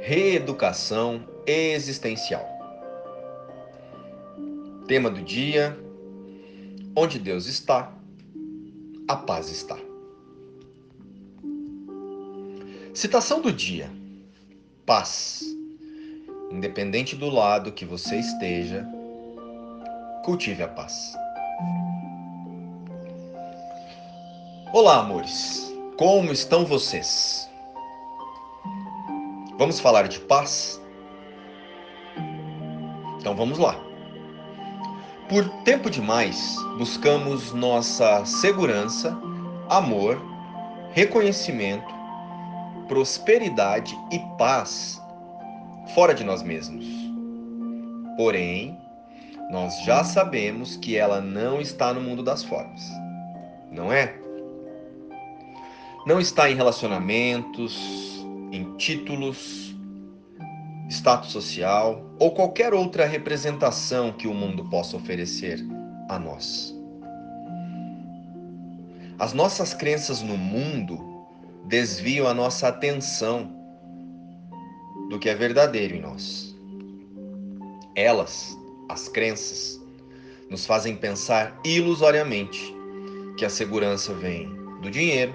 [0.00, 2.46] reeducação existencial.
[4.88, 5.78] Tema do dia:
[6.96, 7.92] Onde Deus está,
[9.06, 9.78] a paz está.
[12.94, 13.90] Citação do dia:
[14.86, 15.44] Paz.
[16.50, 18.84] Independente do lado que você esteja,
[20.24, 21.14] cultive a paz.
[24.72, 25.72] Olá, amores.
[25.96, 27.49] Como estão vocês?
[29.60, 30.80] Vamos falar de paz?
[33.18, 33.78] Então vamos lá.
[35.28, 39.14] Por tempo demais, buscamos nossa segurança,
[39.68, 40.18] amor,
[40.92, 41.94] reconhecimento,
[42.88, 44.98] prosperidade e paz
[45.94, 46.86] fora de nós mesmos.
[48.16, 48.80] Porém,
[49.50, 52.80] nós já sabemos que ela não está no mundo das formas,
[53.70, 54.18] não é?
[56.06, 58.19] Não está em relacionamentos,
[58.52, 59.74] em títulos,
[60.88, 65.64] status social ou qualquer outra representação que o mundo possa oferecer
[66.08, 66.74] a nós.
[69.18, 70.98] As nossas crenças no mundo
[71.66, 73.54] desviam a nossa atenção
[75.10, 76.56] do que é verdadeiro em nós.
[77.94, 78.56] Elas,
[78.88, 79.80] as crenças,
[80.48, 82.74] nos fazem pensar ilusoriamente
[83.36, 84.48] que a segurança vem
[84.80, 85.34] do dinheiro,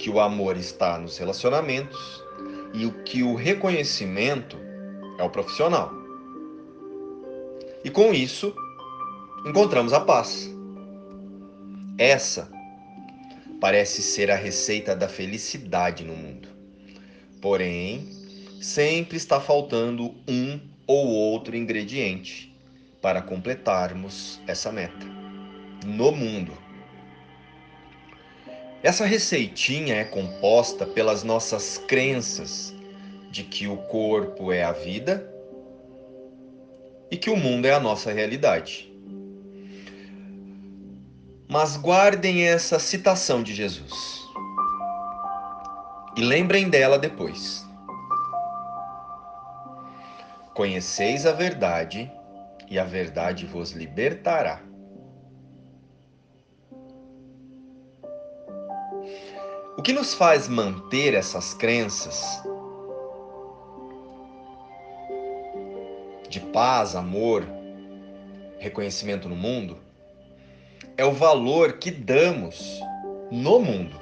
[0.00, 2.24] que o amor está nos relacionamentos
[2.72, 4.56] e o que o reconhecimento
[5.18, 5.92] é o profissional.
[7.84, 8.54] E com isso,
[9.46, 10.50] encontramos a paz.
[11.98, 12.50] Essa
[13.60, 16.48] parece ser a receita da felicidade no mundo.
[17.42, 18.08] Porém,
[18.58, 22.56] sempre está faltando um ou outro ingrediente
[23.02, 25.06] para completarmos essa meta.
[25.84, 26.69] No mundo.
[28.82, 32.74] Essa receitinha é composta pelas nossas crenças
[33.30, 35.30] de que o corpo é a vida
[37.10, 38.90] e que o mundo é a nossa realidade.
[41.46, 43.92] Mas guardem essa citação de Jesus
[46.16, 47.66] e lembrem dela depois.
[50.54, 52.10] Conheceis a verdade
[52.68, 54.69] e a verdade vos libertará.
[59.80, 62.22] O que nos faz manter essas crenças
[66.28, 67.48] de paz, amor,
[68.58, 69.78] reconhecimento no mundo
[70.98, 72.78] é o valor que damos
[73.30, 73.98] no mundo.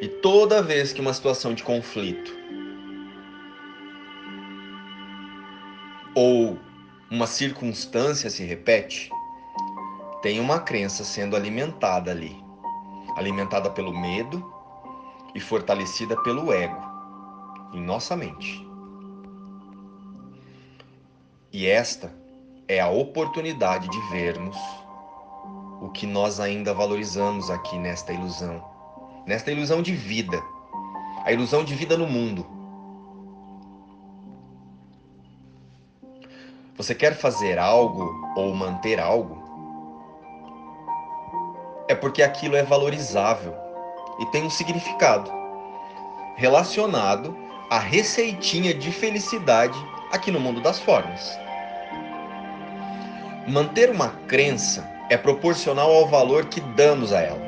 [0.00, 2.34] E toda vez que uma situação de conflito
[6.14, 6.58] ou
[7.10, 9.10] uma circunstância se repete,
[10.22, 12.42] tem uma crença sendo alimentada ali
[13.16, 14.52] alimentada pelo medo
[15.34, 16.80] e fortalecida pelo ego
[17.72, 18.66] em nossa mente.
[21.52, 22.12] E esta
[22.66, 24.56] é a oportunidade de vermos
[25.80, 28.64] o que nós ainda valorizamos aqui nesta ilusão,
[29.26, 30.42] nesta ilusão de vida,
[31.24, 32.46] a ilusão de vida no mundo.
[36.76, 39.43] Você quer fazer algo ou manter algo?
[41.88, 43.54] É porque aquilo é valorizável
[44.20, 45.30] e tem um significado
[46.36, 47.36] relacionado
[47.70, 49.78] à receitinha de felicidade
[50.10, 51.38] aqui no mundo das formas.
[53.46, 57.44] Manter uma crença é proporcional ao valor que damos a ela.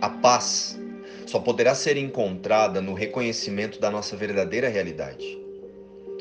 [0.00, 0.78] A paz
[1.26, 5.38] só poderá ser encontrada no reconhecimento da nossa verdadeira realidade.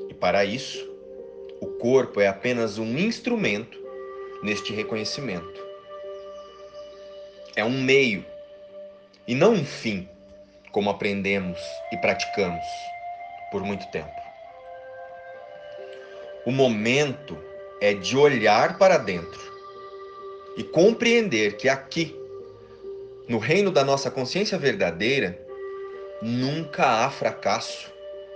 [0.09, 0.96] E para isso,
[1.61, 3.77] o corpo é apenas um instrumento
[4.43, 5.65] neste reconhecimento.
[7.55, 8.25] É um meio
[9.27, 10.07] e não um fim,
[10.71, 11.59] como aprendemos
[11.91, 12.63] e praticamos
[13.51, 14.11] por muito tempo.
[16.45, 17.37] O momento
[17.81, 19.41] é de olhar para dentro
[20.55, 22.15] e compreender que aqui,
[23.27, 25.39] no reino da nossa consciência verdadeira,
[26.21, 27.91] nunca há fracasso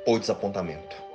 [0.05, 1.10] ou desapontamento.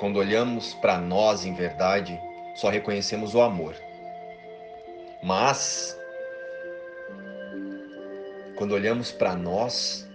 [0.00, 2.18] Quando olhamos para nós em verdade,
[2.54, 3.74] só reconhecemos o amor.
[5.22, 5.94] Mas,
[8.56, 10.08] quando olhamos para nós,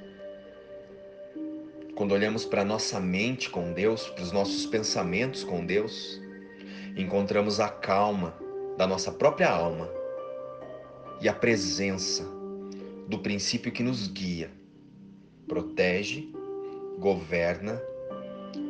[1.94, 6.20] quando olhamos para nossa mente com Deus, para os nossos pensamentos com Deus,
[6.98, 8.34] encontramos a calma
[8.78, 9.88] da nossa própria alma
[11.22, 12.24] e a presença
[13.08, 14.50] do princípio que nos guia,
[15.48, 16.28] protege,
[16.98, 17.80] governa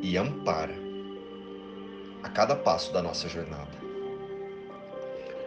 [0.01, 0.84] e ampara
[2.25, 3.69] a cada passo da nossa jornada.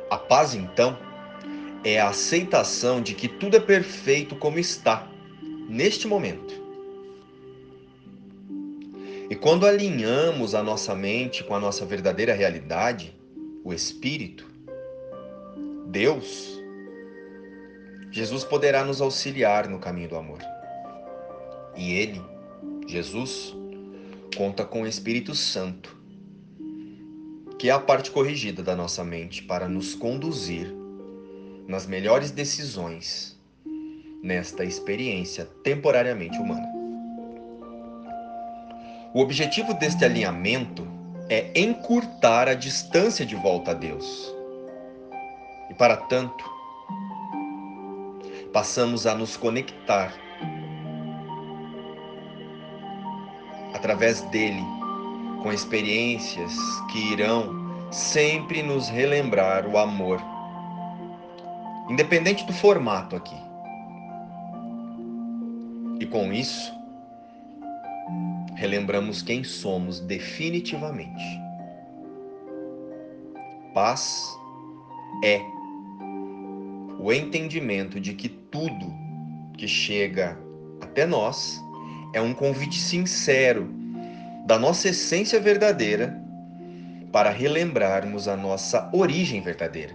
[0.09, 0.97] A paz, então,
[1.83, 5.11] é a aceitação de que tudo é perfeito como está,
[5.69, 6.55] neste momento.
[9.29, 13.13] E quando alinhamos a nossa mente com a nossa verdadeira realidade,
[13.65, 14.47] o Espírito,
[15.89, 16.63] Deus,
[18.13, 20.39] Jesus poderá nos auxiliar no caminho do amor.
[21.77, 22.23] E Ele,
[22.87, 23.53] Jesus,
[24.37, 25.98] conta com o Espírito Santo,
[27.59, 30.73] que é a parte corrigida da nossa mente para nos conduzir
[31.67, 33.37] nas melhores decisões
[34.23, 36.67] nesta experiência temporariamente humana.
[39.13, 40.87] O objetivo deste alinhamento
[41.29, 44.33] é encurtar a distância de volta a Deus.
[45.69, 46.45] E para tanto,
[48.53, 50.15] passamos a nos conectar
[53.75, 54.78] através dele
[55.43, 56.55] com experiências
[56.91, 60.21] que irão sempre nos relembrar o amor,
[61.89, 63.37] independente do formato aqui.
[66.01, 66.73] E com isso,
[68.55, 71.25] relembramos quem somos definitivamente.
[73.75, 74.37] Paz
[75.25, 75.41] é
[76.99, 78.93] o entendimento de que tudo
[79.57, 80.39] que chega
[80.81, 81.63] até nós
[82.13, 83.78] é um convite sincero
[84.49, 86.19] da nossa essência verdadeira
[87.13, 89.95] para relembrarmos a nossa origem verdadeira.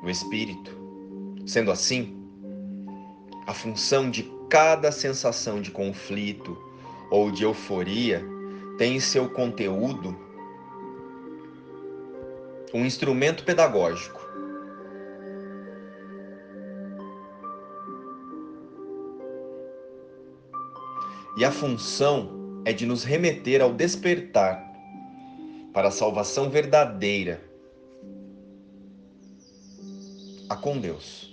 [0.00, 0.78] O Espírito.
[1.44, 2.16] Sendo assim,
[3.48, 6.56] a função de cada sensação de conflito
[7.10, 8.24] ou de euforia
[8.78, 10.16] tem em seu conteúdo
[12.72, 14.24] um instrumento pedagógico.
[21.40, 24.62] E a função é de nos remeter ao despertar
[25.72, 27.40] para a salvação verdadeira
[30.50, 31.32] a com Deus.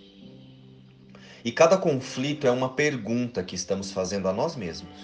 [1.44, 4.98] E cada conflito é uma pergunta que estamos fazendo a nós mesmos.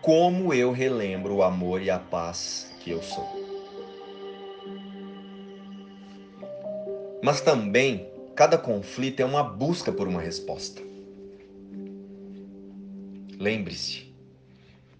[0.00, 3.28] Como eu relembro o amor e a paz que eu sou?
[7.22, 10.95] Mas também, cada conflito é uma busca por uma resposta.
[13.38, 14.14] Lembre-se,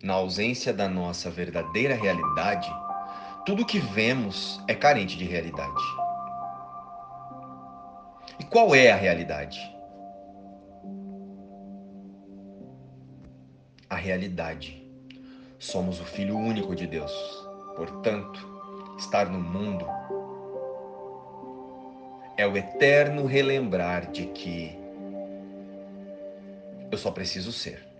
[0.02, 2.70] na ausência da nossa verdadeira realidade,
[3.46, 5.82] tudo que vemos é carente de realidade.
[8.38, 9.58] E qual é a realidade?
[13.88, 14.86] A realidade.
[15.58, 17.12] Somos o Filho único de Deus.
[17.74, 18.46] Portanto,
[18.98, 19.86] estar no mundo
[22.36, 24.78] é o eterno relembrar de que
[26.90, 27.95] eu só preciso ser.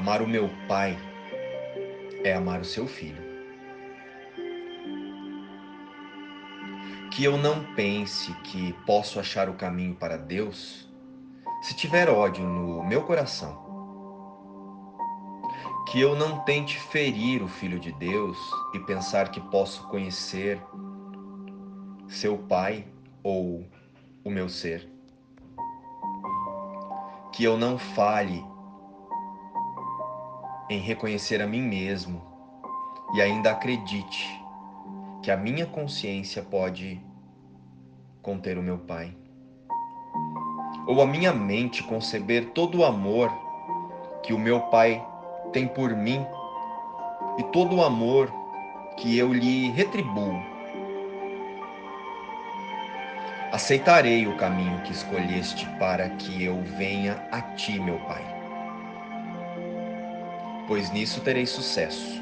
[0.00, 0.98] Amar o meu Pai
[2.24, 3.22] é amar o seu filho.
[7.10, 10.88] que eu não pense que posso achar o caminho para Deus
[11.60, 13.62] se tiver ódio no meu coração.
[15.90, 18.38] Que eu não tente ferir o Filho de Deus
[18.72, 20.62] e pensar que posso conhecer
[22.08, 22.86] seu Pai
[23.22, 23.66] ou
[24.24, 24.90] o meu ser.
[27.34, 28.42] Que eu não fale
[30.70, 32.22] em reconhecer a mim mesmo
[33.12, 34.40] e ainda acredite
[35.20, 37.00] que a minha consciência pode
[38.22, 39.12] conter o meu Pai.
[40.86, 43.30] Ou a minha mente conceber todo o amor
[44.22, 45.04] que o meu Pai
[45.52, 46.24] tem por mim
[47.36, 48.32] e todo o amor
[48.96, 50.40] que eu lhe retribuo.
[53.50, 58.39] Aceitarei o caminho que escolheste para que eu venha a ti, meu Pai.
[60.70, 62.20] Pois nisso terei sucesso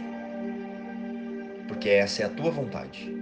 [1.66, 3.14] porque essa é a tua vontade.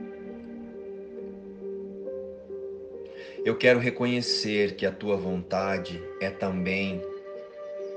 [3.45, 7.03] Eu quero reconhecer que a tua vontade é também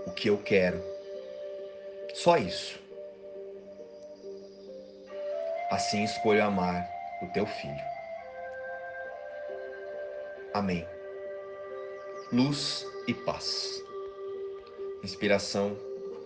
[0.07, 0.83] o que eu quero.
[2.15, 2.79] Só isso.
[5.69, 6.89] Assim escolho amar
[7.21, 7.85] o teu filho.
[10.51, 10.83] Amém.
[12.33, 13.83] Luz e paz.
[15.03, 15.77] Inspiração,